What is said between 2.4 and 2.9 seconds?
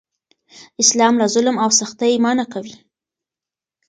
کوي.